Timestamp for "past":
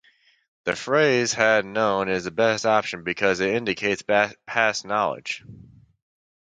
4.47-4.83